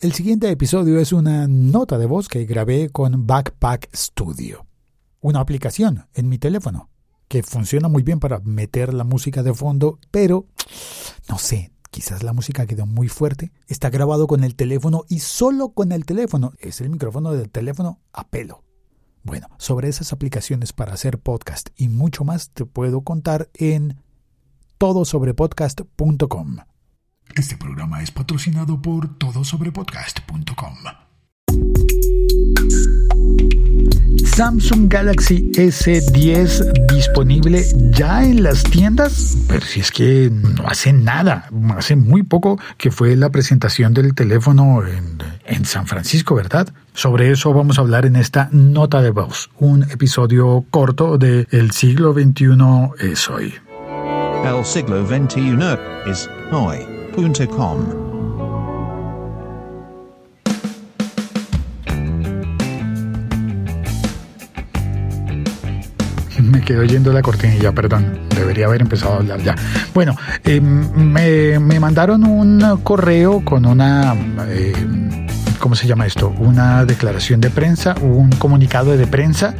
El 0.00 0.12
siguiente 0.12 0.48
episodio 0.48 1.00
es 1.00 1.12
una 1.12 1.48
nota 1.48 1.98
de 1.98 2.06
voz 2.06 2.28
que 2.28 2.44
grabé 2.44 2.88
con 2.88 3.26
Backpack 3.26 3.88
Studio, 3.92 4.64
una 5.20 5.40
aplicación 5.40 6.06
en 6.14 6.28
mi 6.28 6.38
teléfono 6.38 6.88
que 7.26 7.42
funciona 7.42 7.88
muy 7.88 8.04
bien 8.04 8.20
para 8.20 8.38
meter 8.38 8.94
la 8.94 9.02
música 9.02 9.42
de 9.42 9.52
fondo, 9.52 9.98
pero 10.12 10.46
no 11.28 11.36
sé, 11.36 11.72
quizás 11.90 12.22
la 12.22 12.32
música 12.32 12.64
quedó 12.66 12.86
muy 12.86 13.08
fuerte. 13.08 13.50
Está 13.66 13.90
grabado 13.90 14.28
con 14.28 14.44
el 14.44 14.54
teléfono 14.54 15.04
y 15.08 15.18
solo 15.18 15.70
con 15.70 15.90
el 15.90 16.06
teléfono. 16.06 16.52
Es 16.60 16.80
el 16.80 16.90
micrófono 16.90 17.32
del 17.32 17.50
teléfono 17.50 17.98
a 18.12 18.28
pelo. 18.28 18.62
Bueno, 19.24 19.48
sobre 19.58 19.88
esas 19.88 20.12
aplicaciones 20.12 20.72
para 20.72 20.94
hacer 20.94 21.18
podcast 21.18 21.70
y 21.76 21.88
mucho 21.88 22.22
más 22.22 22.50
te 22.50 22.64
puedo 22.64 23.00
contar 23.00 23.50
en 23.52 24.00
todosobrepodcast.com. 24.78 26.58
Este 27.34 27.56
programa 27.56 28.02
es 28.02 28.10
patrocinado 28.10 28.80
por 28.80 29.18
todosobrepodcast.com. 29.18 30.74
Samsung 34.24 34.88
Galaxy 34.88 35.50
S10 35.52 36.86
disponible 36.92 37.64
ya 37.90 38.24
en 38.24 38.42
las 38.42 38.62
tiendas, 38.62 39.36
pero 39.48 39.66
si 39.66 39.80
es 39.80 39.90
que 39.90 40.30
no 40.30 40.66
hace 40.68 40.92
nada, 40.92 41.48
hace 41.76 41.96
muy 41.96 42.22
poco 42.22 42.58
que 42.76 42.90
fue 42.90 43.16
la 43.16 43.30
presentación 43.30 43.94
del 43.94 44.14
teléfono 44.14 44.86
en, 44.86 45.18
en 45.44 45.64
San 45.64 45.86
Francisco, 45.86 46.36
¿verdad? 46.36 46.72
Sobre 46.94 47.32
eso 47.32 47.52
vamos 47.52 47.78
a 47.78 47.80
hablar 47.80 48.06
en 48.06 48.16
esta 48.16 48.48
nota 48.52 49.02
de 49.02 49.10
voz, 49.10 49.50
un 49.58 49.82
episodio 49.84 50.64
corto 50.70 51.18
de 51.18 51.46
El 51.50 51.72
siglo 51.72 52.12
XXI 52.12 53.10
es 53.10 53.28
hoy. 53.28 53.54
El 54.44 54.64
siglo 54.64 55.06
XXI 55.06 55.58
es 56.06 56.30
hoy. 56.52 56.97
Me 66.42 66.60
quedo 66.62 66.80
oyendo 66.82 67.12
la 67.12 67.22
cortinilla, 67.22 67.72
perdón. 67.72 68.28
Debería 68.34 68.66
haber 68.66 68.82
empezado 68.82 69.14
a 69.14 69.16
hablar 69.16 69.42
ya. 69.42 69.54
Bueno, 69.92 70.16
eh, 70.44 70.60
me, 70.60 71.58
me, 71.58 71.80
mandaron 71.80 72.24
un 72.24 72.80
correo 72.82 73.44
con 73.44 73.66
una... 73.66 74.14
Eh, 74.46 74.72
¿Cómo 75.58 75.74
se 75.74 75.88
llama 75.88 76.06
esto? 76.06 76.32
Una 76.38 76.84
declaración 76.84 77.40
de 77.40 77.50
prensa, 77.50 77.96
un 78.00 78.30
comunicado 78.30 78.96
de 78.96 79.08
prensa 79.08 79.54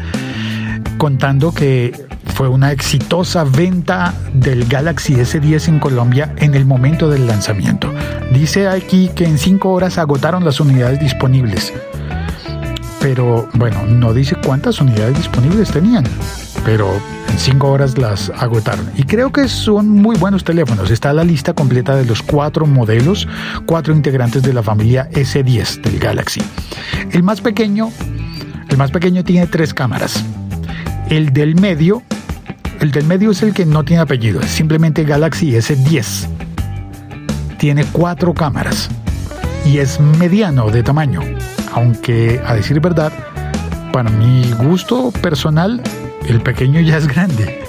contando 0.97 1.53
que 1.53 2.08
fue 2.39 2.47
una 2.47 2.71
exitosa 2.71 3.43
venta 3.43 4.15
del 4.33 4.65
Galaxy 4.67 5.15
S10 5.15 5.67
en 5.67 5.81
Colombia 5.81 6.33
en 6.37 6.55
el 6.55 6.67
momento 6.67 7.11
del 7.11 7.27
lanzamiento. 7.27 7.93
Dice 8.33 8.69
aquí 8.69 9.11
que 9.13 9.25
en 9.25 9.39
5 9.39 9.69
horas 9.69 9.99
agotaron 9.99 10.45
las 10.45 10.61
unidades 10.61 11.01
disponibles. 11.01 11.73
Pero 13.01 13.49
bueno, 13.55 13.83
no 13.87 14.15
dice 14.15 14.37
cuántas 14.37 14.81
unidades 14.81 15.17
disponibles 15.17 15.73
tenían. 15.73 16.05
Pero 16.65 16.89
en 17.29 17.39
5 17.41 17.69
horas 17.69 17.99
las 17.99 18.31
agotaron. 18.31 18.89
Y 18.95 19.03
creo 19.03 19.33
que 19.33 19.49
son 19.49 19.89
muy 19.89 20.17
buenos 20.17 20.45
teléfonos. 20.45 20.93
Está 20.93 21.13
la 21.13 21.25
lista 21.25 21.55
completa 21.55 21.97
de 21.97 22.05
los 22.05 22.23
cuatro 22.23 22.67
modelos, 22.67 23.27
cuatro 23.67 23.93
integrantes 23.93 24.45
de 24.45 24.53
la 24.53 24.63
familia 24.63 25.11
S10 25.11 25.83
del 25.83 25.99
Galaxy. 25.99 26.43
El 27.11 27.25
más 27.25 27.41
pequeño, 27.41 27.91
el 28.69 28.77
más 28.77 28.93
pequeño 28.93 29.25
tiene 29.25 29.49
tres 29.49 29.75
cámaras. 29.75 30.23
El 31.11 31.33
del 31.33 31.57
medio 31.57 32.05
el 32.81 32.93
del 32.93 33.05
medio 33.07 33.33
es 33.33 33.43
el 33.43 33.53
que 33.53 33.67
no 33.67 33.85
tiene 33.85 34.03
apellido, 34.03 34.41
es 34.41 34.51
simplemente 34.51 35.05
Galaxy 35.05 35.53
S10. 35.53 36.29
Tiene 37.59 37.85
cuatro 37.91 38.35
cámaras 38.35 38.89
y 39.67 39.79
es 39.79 39.99
mediano 39.99 40.71
de 40.71 40.83
tamaño, 40.85 41.21
aunque 41.73 42.41
a 42.47 42.55
decir 42.55 42.81
verdad, 42.81 43.13
para 43.93 44.11
mi 44.11 44.53
gusto 44.53 45.11
personal, 45.11 45.83
el 46.29 46.41
pequeño 46.41 46.81
ya 46.81 46.99
es 46.99 47.09
grande, 47.09 47.65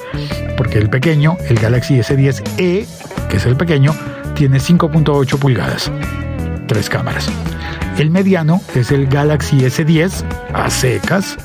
porque 0.58 0.78
el 0.78 0.90
pequeño, 0.90 1.38
el 1.48 1.58
Galaxy 1.58 1.96
S10e, 1.96 2.86
que 3.30 3.38
es 3.38 3.46
el 3.46 3.56
pequeño, 3.56 3.96
tiene 4.36 4.60
5.8 4.60 5.40
pulgadas, 5.40 5.92
tres 6.68 6.88
cámaras. 6.88 7.28
El 7.98 8.12
mediano 8.12 8.62
es 8.76 8.92
el 8.92 9.08
Galaxy 9.08 9.58
S10 9.58 10.24
a 10.54 10.70
secas, 10.70 11.36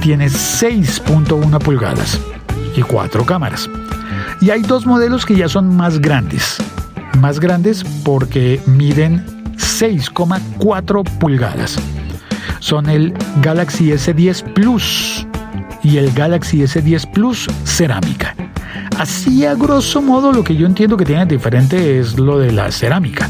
tiene 0.00 0.26
6.1 0.26 1.58
pulgadas 1.60 2.18
y 2.76 2.82
cuatro 2.82 3.24
cámaras. 3.24 3.68
Y 4.40 4.50
hay 4.50 4.62
dos 4.62 4.86
modelos 4.86 5.26
que 5.26 5.36
ya 5.36 5.48
son 5.48 5.76
más 5.76 6.00
grandes. 6.00 6.58
Más 7.20 7.40
grandes 7.40 7.84
porque 8.04 8.60
miden 8.66 9.24
6,4 9.56 11.04
pulgadas. 11.18 11.78
Son 12.60 12.88
el 12.88 13.14
Galaxy 13.42 13.90
S10 13.90 14.52
Plus 14.52 15.26
y 15.82 15.96
el 15.98 16.12
Galaxy 16.12 16.58
S10 16.58 17.10
Plus 17.12 17.48
cerámica. 17.64 18.34
Así 18.98 19.46
a 19.46 19.54
grosso 19.54 20.02
modo 20.02 20.32
lo 20.32 20.42
que 20.42 20.56
yo 20.56 20.66
entiendo 20.66 20.96
que 20.96 21.04
tiene 21.04 21.26
diferente 21.26 21.98
es 21.98 22.18
lo 22.18 22.38
de 22.38 22.52
la 22.52 22.70
cerámica, 22.72 23.28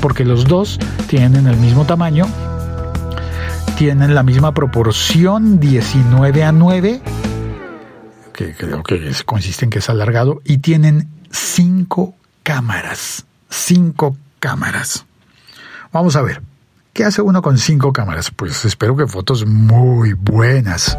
porque 0.00 0.24
los 0.24 0.44
dos 0.44 0.78
tienen 1.06 1.46
el 1.46 1.56
mismo 1.56 1.86
tamaño, 1.86 2.26
tienen 3.78 4.14
la 4.14 4.22
misma 4.22 4.52
proporción 4.52 5.58
19 5.58 6.44
a 6.44 6.52
9 6.52 7.00
que 8.36 8.54
creo 8.54 8.82
que 8.82 9.12
consiste 9.24 9.64
en 9.64 9.70
que 9.70 9.80
es 9.80 9.88
alargado, 9.88 10.40
y 10.44 10.58
tienen 10.58 11.08
cinco 11.32 12.14
cámaras. 12.42 13.24
Cinco 13.48 14.16
cámaras. 14.38 15.06
Vamos 15.92 16.14
a 16.16 16.22
ver, 16.22 16.42
¿qué 16.92 17.04
hace 17.04 17.22
uno 17.22 17.42
con 17.42 17.58
cinco 17.58 17.92
cámaras? 17.92 18.30
Pues 18.30 18.64
espero 18.64 18.96
que 18.96 19.06
fotos 19.06 19.46
muy 19.46 20.12
buenas. 20.12 20.96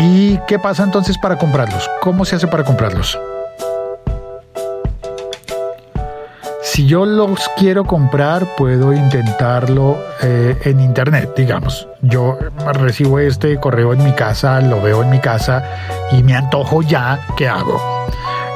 ¿Y 0.00 0.38
qué 0.46 0.58
pasa 0.58 0.84
entonces 0.84 1.16
para 1.18 1.38
comprarlos? 1.38 1.88
¿Cómo 2.02 2.24
se 2.24 2.36
hace 2.36 2.46
para 2.46 2.64
comprarlos? 2.64 3.18
Si 6.78 6.86
yo 6.86 7.04
los 7.06 7.50
quiero 7.56 7.84
comprar, 7.84 8.54
puedo 8.54 8.92
intentarlo 8.92 9.98
eh, 10.22 10.56
en 10.62 10.78
internet, 10.78 11.32
digamos. 11.36 11.88
Yo 12.02 12.38
recibo 12.72 13.18
este 13.18 13.58
correo 13.58 13.94
en 13.94 14.04
mi 14.04 14.12
casa, 14.12 14.60
lo 14.60 14.80
veo 14.80 15.02
en 15.02 15.10
mi 15.10 15.18
casa 15.18 15.64
y 16.12 16.22
me 16.22 16.36
antojo 16.36 16.82
ya, 16.82 17.18
¿qué 17.36 17.48
hago? 17.48 17.82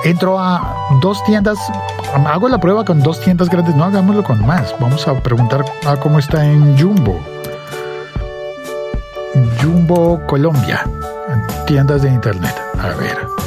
Entro 0.04 0.38
a 0.38 0.88
dos 1.00 1.20
tiendas, 1.24 1.58
hago 2.24 2.48
la 2.48 2.58
prueba 2.58 2.84
con 2.84 3.02
dos 3.02 3.18
tiendas 3.18 3.48
grandes, 3.48 3.74
no 3.74 3.86
hagámoslo 3.86 4.22
con 4.22 4.46
más. 4.46 4.72
Vamos 4.78 5.08
a 5.08 5.20
preguntar 5.20 5.64
a 5.84 5.96
cómo 5.96 6.20
está 6.20 6.46
en 6.46 6.78
Jumbo. 6.78 7.18
Jumbo 9.60 10.24
Colombia, 10.28 10.84
tiendas 11.66 12.02
de 12.02 12.10
internet. 12.10 12.54
A 12.78 12.90
ver 12.90 13.41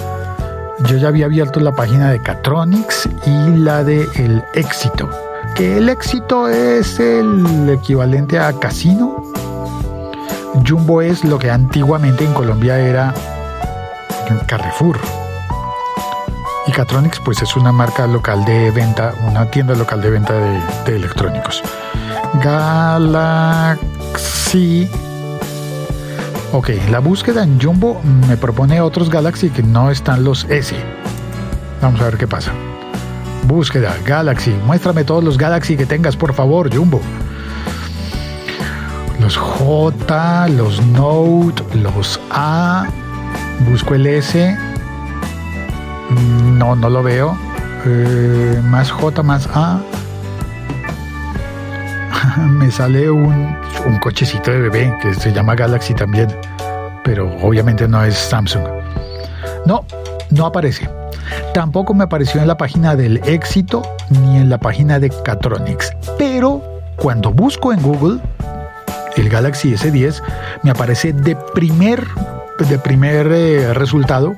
yo 0.87 0.97
ya 0.97 1.07
había 1.07 1.25
abierto 1.25 1.59
la 1.59 1.71
página 1.71 2.11
de 2.11 2.21
Catronics 2.21 3.09
y 3.25 3.57
la 3.57 3.83
de 3.83 4.07
El 4.15 4.43
Éxito, 4.53 5.09
que 5.55 5.77
el 5.77 5.89
éxito 5.89 6.47
es 6.47 6.99
el 6.99 7.69
equivalente 7.69 8.37
a 8.39 8.53
casino. 8.53 9.23
Jumbo 10.67 11.01
es 11.01 11.23
lo 11.23 11.39
que 11.39 11.49
antiguamente 11.49 12.23
en 12.23 12.33
Colombia 12.33 12.79
era 12.79 13.13
Carrefour. 14.47 14.99
Y 16.67 16.71
Catronics 16.71 17.19
pues 17.23 17.41
es 17.41 17.55
una 17.55 17.71
marca 17.71 18.05
local 18.07 18.45
de 18.45 18.69
venta, 18.71 19.13
una 19.27 19.49
tienda 19.49 19.75
local 19.75 20.01
de 20.01 20.09
venta 20.09 20.33
de, 20.33 20.59
de 20.85 20.95
electrónicos. 20.97 21.63
Galaxy 22.43 23.79
Ok, 26.57 26.69
la 26.89 26.99
búsqueda 26.99 27.43
en 27.43 27.59
Jumbo 27.59 28.01
me 28.29 28.37
propone 28.37 28.79
otros 28.79 29.09
Galaxy 29.09 29.49
que 29.49 29.61
no 29.61 29.91
están 29.91 30.23
los 30.23 30.45
S. 30.45 30.73
Vamos 31.81 31.99
a 31.99 32.05
ver 32.05 32.15
qué 32.15 32.27
pasa. 32.27 32.53
Búsqueda, 33.45 33.93
Galaxy. 34.05 34.55
Muéstrame 34.65 35.03
todos 35.03 35.21
los 35.21 35.37
Galaxy 35.37 35.75
que 35.75 35.85
tengas, 35.85 36.15
por 36.15 36.33
favor, 36.33 36.73
Jumbo. 36.73 37.01
Los 39.19 39.35
J, 39.35 40.47
los 40.47 40.81
Note, 40.85 41.61
los 41.77 42.21
A. 42.31 42.85
Busco 43.69 43.93
el 43.95 44.07
S. 44.07 44.57
No, 46.53 46.73
no 46.73 46.89
lo 46.89 47.03
veo. 47.03 47.37
Eh, 47.85 48.61
más 48.63 48.91
J, 48.91 49.21
más 49.23 49.49
A. 49.53 49.81
me 52.37 52.71
sale 52.71 53.09
un, 53.09 53.57
un 53.85 53.99
cochecito 53.99 54.51
de 54.51 54.59
bebé 54.59 54.97
que 55.01 55.13
se 55.13 55.31
llama 55.31 55.55
Galaxy 55.55 55.93
también, 55.93 56.27
pero 57.05 57.31
obviamente 57.41 57.87
no 57.87 58.03
es 58.03 58.15
Samsung. 58.15 58.63
No, 59.65 59.85
no 60.31 60.47
aparece. 60.47 60.89
Tampoco 61.53 61.93
me 61.93 62.03
apareció 62.03 62.41
en 62.41 62.47
la 62.47 62.57
página 62.57 62.95
del 62.95 63.17
éxito 63.25 63.83
ni 64.09 64.37
en 64.37 64.49
la 64.49 64.57
página 64.57 64.99
de 64.99 65.09
Catronics. 65.23 65.93
Pero 66.17 66.61
cuando 66.97 67.31
busco 67.31 67.71
en 67.71 67.81
Google 67.81 68.19
el 69.15 69.29
Galaxy 69.29 69.73
S10, 69.73 70.21
me 70.63 70.71
aparece 70.71 71.13
de 71.13 71.37
primer, 71.53 72.03
de 72.67 72.79
primer 72.79 73.27
eh, 73.31 73.73
resultado 73.73 74.35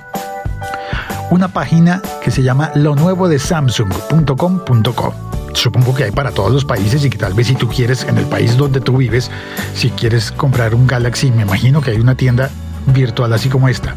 una 1.29 1.47
página 1.47 2.01
que 2.23 2.31
se 2.31 2.43
llama 2.43 2.71
lo 2.75 2.95
nuevo 2.95 3.27
de 3.27 3.39
Samsung.com.co 3.39 5.26
supongo 5.57 5.94
que 5.94 6.06
hay 6.06 6.12
para 6.12 6.31
todos 6.31 6.51
los 6.51 6.65
países 6.65 7.04
y 7.04 7.09
que 7.09 7.18
tal 7.18 7.33
vez 7.33 7.48
si 7.48 7.56
tú 7.56 7.68
quieres, 7.68 8.04
en 8.04 8.18
el 8.18 8.25
país 8.25 8.57
donde 8.57 8.80
tú 8.80 8.98
vives, 8.98 9.30
si 9.74 9.89
quieres 9.89 10.31
comprar 10.31 10.75
un 10.75 10.88
Galaxy, 10.88 11.31
me 11.31 11.42
imagino 11.44 11.81
que 11.81 11.92
hay 11.92 12.00
una 12.00 12.15
tienda 12.15 12.50
virtual 12.88 13.33
así 13.33 13.50
como 13.50 13.68
esta. 13.68 13.95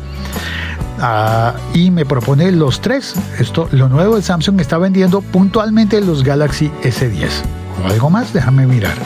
Ah, 1.01 1.55
y 1.73 1.91
me 1.91 2.05
propone 2.05 2.53
los 2.53 2.81
tres. 2.81 3.15
Esto, 3.39 3.69
lo 3.73 3.89
nuevo 3.89 4.17
de 4.17 4.23
Samsung 4.23 4.61
está 4.61 4.79
vendiendo 4.79 5.23
puntualmente 5.23 6.01
los 6.01 6.25
Galaxy 6.25 6.71
S10. 6.83 7.29
O 7.83 7.89
algo 7.89 8.11
más, 8.11 8.33
déjame 8.33 8.67
mirar. 8.67 8.97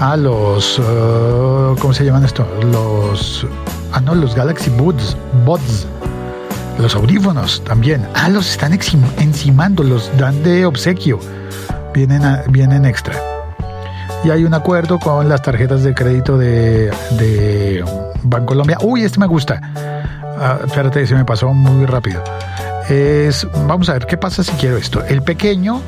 A 0.00 0.16
los, 0.16 0.78
uh, 0.78 1.76
¿cómo 1.80 1.92
se 1.92 2.04
llaman 2.04 2.24
esto? 2.24 2.46
Los, 2.70 3.46
ah 3.92 4.00
no, 4.00 4.14
los 4.14 4.34
Galaxy 4.34 4.70
Buds, 4.70 5.16
Buds. 5.44 5.86
Los 6.78 6.94
audífonos 6.94 7.62
también. 7.64 8.06
Ah, 8.14 8.28
los 8.28 8.48
están 8.50 8.72
encimando, 8.72 9.82
los 9.82 10.16
dan 10.16 10.42
de 10.42 10.64
obsequio. 10.64 11.18
Vienen, 11.92 12.22
vienen 12.50 12.84
extra. 12.84 13.14
Y 14.24 14.30
hay 14.30 14.44
un 14.44 14.54
acuerdo 14.54 14.98
con 14.98 15.28
las 15.28 15.42
tarjetas 15.42 15.82
de 15.82 15.94
crédito 15.94 16.38
de, 16.38 16.90
de 17.18 17.84
Bancolombia. 18.22 18.78
Uy, 18.80 19.02
este 19.02 19.18
me 19.18 19.26
gusta. 19.26 19.60
Ah, 20.40 20.58
espérate, 20.64 21.04
se 21.06 21.14
me 21.14 21.24
pasó 21.24 21.52
muy 21.52 21.84
rápido. 21.86 22.22
Es, 22.88 23.46
vamos 23.66 23.88
a 23.88 23.94
ver 23.94 24.06
qué 24.06 24.16
pasa 24.16 24.44
si 24.44 24.52
quiero 24.52 24.76
esto. 24.76 25.04
El 25.04 25.22
pequeño, 25.22 25.82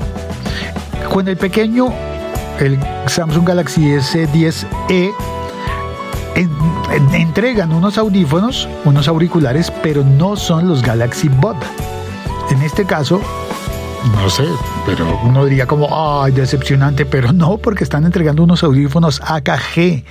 con 1.12 1.28
el 1.28 1.36
pequeño, 1.36 1.92
el 2.58 2.78
Samsung 3.06 3.46
Galaxy 3.46 3.82
S10e 3.82 5.12
entregan 6.92 7.72
unos 7.72 7.98
audífonos, 7.98 8.68
unos 8.84 9.08
auriculares, 9.08 9.70
pero 9.82 10.04
no 10.04 10.36
son 10.36 10.68
los 10.68 10.82
Galaxy 10.82 11.28
Bud. 11.28 11.56
En 12.50 12.62
este 12.62 12.84
caso, 12.84 13.20
no 14.16 14.30
sé, 14.30 14.46
pero 14.86 15.20
uno 15.22 15.44
diría 15.44 15.66
como, 15.66 16.22
ay, 16.22 16.32
decepcionante, 16.32 17.06
pero 17.06 17.32
no, 17.32 17.58
porque 17.58 17.84
están 17.84 18.04
entregando 18.04 18.42
unos 18.42 18.62
audífonos 18.62 19.20
AKG. 19.22 20.04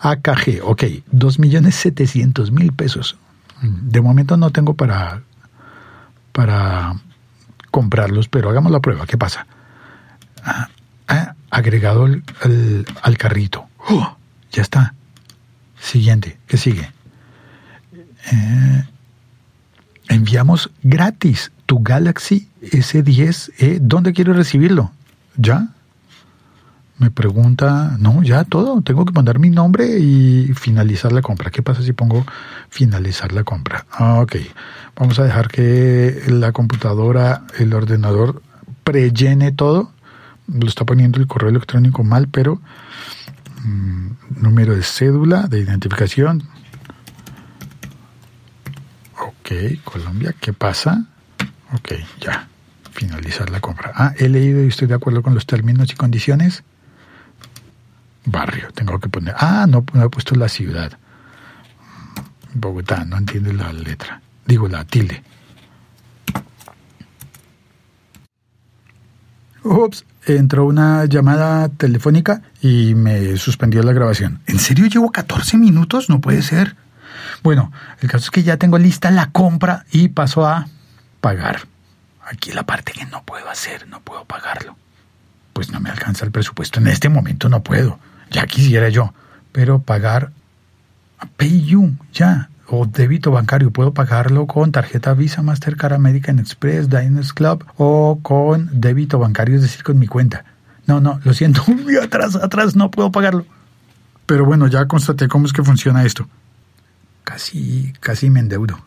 AKG, 0.00 0.60
ok, 0.64 0.82
2.700.000 1.12 2.74
pesos. 2.74 3.16
De 3.62 4.00
momento 4.00 4.36
no 4.36 4.50
tengo 4.50 4.74
para, 4.74 5.22
para 6.32 6.94
comprarlos, 7.70 8.28
pero 8.28 8.50
hagamos 8.50 8.72
la 8.72 8.80
prueba. 8.80 9.06
¿Qué 9.06 9.16
pasa? 9.16 9.46
Ah, 10.44 10.68
ah, 11.06 11.34
agregado 11.50 12.06
al 13.02 13.18
carrito. 13.18 13.66
¡Oh! 13.88 14.16
ya 14.52 14.62
está. 14.62 14.94
Siguiente, 15.82 16.38
¿qué 16.46 16.56
sigue? 16.56 16.92
Eh, 18.32 18.84
enviamos 20.08 20.70
gratis 20.84 21.50
tu 21.66 21.82
Galaxy 21.82 22.48
S10. 22.62 23.52
Eh, 23.58 23.78
¿Dónde 23.82 24.12
quieres 24.12 24.36
recibirlo? 24.36 24.92
¿Ya? 25.36 25.70
Me 26.98 27.10
pregunta, 27.10 27.96
no, 27.98 28.22
ya 28.22 28.44
todo, 28.44 28.80
tengo 28.82 29.04
que 29.04 29.12
mandar 29.12 29.40
mi 29.40 29.50
nombre 29.50 29.98
y 29.98 30.52
finalizar 30.54 31.10
la 31.10 31.20
compra. 31.20 31.50
¿Qué 31.50 31.62
pasa 31.62 31.82
si 31.82 31.92
pongo 31.92 32.24
finalizar 32.70 33.32
la 33.32 33.42
compra? 33.42 33.84
Ah, 33.90 34.20
ok, 34.20 34.36
vamos 34.94 35.18
a 35.18 35.24
dejar 35.24 35.48
que 35.48 36.22
la 36.28 36.52
computadora, 36.52 37.42
el 37.58 37.74
ordenador 37.74 38.40
prellene 38.84 39.50
todo. 39.50 39.90
Lo 40.46 40.68
está 40.68 40.84
poniendo 40.84 41.18
el 41.18 41.26
correo 41.26 41.50
electrónico 41.50 42.04
mal, 42.04 42.28
pero 42.28 42.60
número 43.64 44.74
de 44.74 44.82
cédula 44.82 45.42
de 45.42 45.60
identificación. 45.60 46.42
Ok, 49.18 49.52
Colombia, 49.84 50.34
¿qué 50.40 50.52
pasa? 50.52 51.06
Ok, 51.72 51.92
ya, 52.20 52.48
finalizar 52.92 53.50
la 53.50 53.60
compra. 53.60 53.92
Ah, 53.94 54.14
he 54.18 54.28
leído 54.28 54.64
y 54.64 54.68
estoy 54.68 54.88
de 54.88 54.94
acuerdo 54.94 55.22
con 55.22 55.34
los 55.34 55.46
términos 55.46 55.92
y 55.92 55.94
condiciones. 55.94 56.64
Barrio, 58.24 58.70
tengo 58.72 58.98
que 59.00 59.08
poner. 59.08 59.34
Ah, 59.38 59.66
no, 59.68 59.84
no 59.92 60.04
he 60.04 60.08
puesto 60.08 60.34
la 60.34 60.48
ciudad. 60.48 60.98
Bogotá, 62.54 63.04
no 63.04 63.16
entiendo 63.16 63.52
la 63.52 63.72
letra. 63.72 64.20
Digo 64.46 64.68
la 64.68 64.84
tilde. 64.84 65.22
Ups, 69.64 70.04
entró 70.26 70.64
una 70.64 71.04
llamada 71.04 71.68
telefónica 71.68 72.42
y 72.60 72.94
me 72.94 73.36
suspendió 73.36 73.82
la 73.82 73.92
grabación. 73.92 74.40
¿En 74.46 74.58
serio 74.58 74.86
llevo 74.86 75.10
14 75.10 75.56
minutos? 75.56 76.08
No 76.08 76.20
puede 76.20 76.42
ser. 76.42 76.76
Bueno, 77.42 77.72
el 78.00 78.10
caso 78.10 78.24
es 78.24 78.30
que 78.30 78.42
ya 78.42 78.56
tengo 78.56 78.78
lista 78.78 79.10
la 79.10 79.30
compra 79.30 79.84
y 79.90 80.08
paso 80.08 80.46
a 80.46 80.66
pagar. 81.20 81.66
Aquí 82.24 82.52
la 82.52 82.64
parte 82.64 82.92
que 82.92 83.04
no 83.06 83.22
puedo 83.24 83.48
hacer, 83.48 83.88
no 83.88 84.00
puedo 84.00 84.24
pagarlo. 84.24 84.76
Pues 85.52 85.70
no 85.70 85.80
me 85.80 85.90
alcanza 85.90 86.24
el 86.24 86.30
presupuesto. 86.30 86.80
En 86.80 86.86
este 86.86 87.08
momento 87.08 87.48
no 87.48 87.62
puedo. 87.62 87.98
Ya 88.30 88.46
quisiera 88.46 88.88
yo. 88.88 89.12
Pero 89.52 89.80
pagar 89.80 90.32
a 91.18 91.26
PayU, 91.26 91.92
ya 92.12 92.48
o 92.74 92.86
débito 92.86 93.30
bancario. 93.30 93.70
Puedo 93.70 93.92
pagarlo 93.92 94.46
con 94.46 94.72
tarjeta 94.72 95.12
Visa, 95.12 95.42
Mastercard, 95.42 95.92
American 95.92 96.38
Express, 96.38 96.88
Diners 96.88 97.34
Club 97.34 97.64
o 97.76 98.18
con 98.22 98.70
débito 98.72 99.18
bancario, 99.18 99.56
es 99.56 99.62
decir, 99.62 99.84
con 99.84 99.98
mi 99.98 100.06
cuenta. 100.06 100.46
No, 100.86 100.98
no, 101.00 101.20
lo 101.22 101.34
siento, 101.34 101.62
atrás, 102.02 102.34
atrás, 102.34 102.74
no 102.74 102.90
puedo 102.90 103.12
pagarlo. 103.12 103.44
Pero 104.24 104.46
bueno, 104.46 104.68
ya 104.68 104.86
constaté 104.86 105.28
cómo 105.28 105.44
es 105.44 105.52
que 105.52 105.62
funciona 105.62 106.04
esto. 106.04 106.26
Casi, 107.24 107.92
casi 108.00 108.30
me 108.30 108.40
endeudo. 108.40 108.78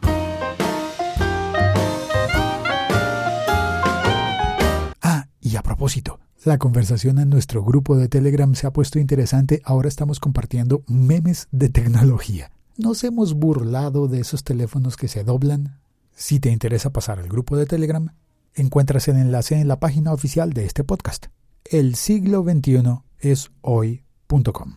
Ah, 5.01 5.27
y 5.41 5.55
a 5.55 5.61
propósito, 5.61 6.19
la 6.43 6.57
conversación 6.57 7.19
en 7.19 7.29
nuestro 7.29 7.63
grupo 7.63 7.95
de 7.95 8.07
Telegram 8.07 8.55
se 8.55 8.65
ha 8.65 8.73
puesto 8.73 8.97
interesante. 8.97 9.61
Ahora 9.63 9.87
estamos 9.87 10.19
compartiendo 10.19 10.83
memes 10.87 11.47
de 11.51 11.69
tecnología. 11.69 12.49
Nos 12.77 13.05
hemos 13.05 13.35
burlado 13.35 14.09
de 14.09 14.19
esos 14.19 14.43
teléfonos 14.43 14.97
que 14.97 15.07
se 15.07 15.23
doblan. 15.23 15.79
Si 16.13 16.41
te 16.41 16.49
interesa 16.49 16.91
pasar 16.91 17.19
al 17.19 17.29
grupo 17.29 17.55
de 17.55 17.65
Telegram, 17.65 18.09
encuentras 18.53 19.07
el 19.07 19.15
enlace 19.15 19.55
en 19.55 19.69
la 19.69 19.79
página 19.79 20.11
oficial 20.11 20.51
de 20.51 20.65
este 20.65 20.83
podcast. 20.83 21.27
El 21.63 21.95
siglo 21.95 22.43
XXI 22.43 22.83
es 23.19 23.49
hoy.com. 23.61 24.73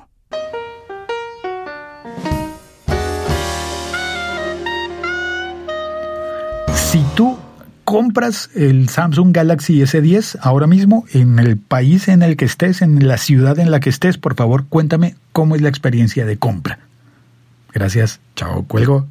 Si 6.77 7.03
tú 7.17 7.37
compras 7.83 8.49
el 8.55 8.89
Samsung 8.89 9.33
Galaxy 9.33 9.81
S10 9.81 10.39
ahora 10.41 10.69
mismo 10.69 11.05
en 11.13 11.41
el 11.41 11.57
país 11.57 12.07
en 12.07 12.23
el 12.23 12.37
que 12.37 12.45
estés, 12.45 12.81
en 12.81 13.09
la 13.09 13.19
ciudad 13.19 13.59
en 13.59 13.73
la 13.73 13.81
que 13.81 13.91
estés, 13.91 14.19
por 14.19 14.37
favor 14.37 14.67
cuéntame 14.69 15.17
cómo 15.33 15.57
es 15.57 15.63
la 15.63 15.69
experiencia 15.69 16.25
de 16.27 16.39
compra. 16.39 16.88
Gracias. 17.73 18.21
Chao, 18.37 18.65
cuelgo. 18.65 19.07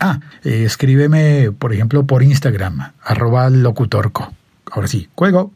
Ah, 0.00 0.20
eh, 0.44 0.64
escríbeme, 0.64 1.50
por 1.52 1.72
ejemplo, 1.72 2.04
por 2.04 2.22
Instagram, 2.22 2.92
arroba 3.02 3.50
locutorco. 3.50 4.32
Ahora 4.70 4.88
sí, 4.88 5.08
cuelgo. 5.14 5.52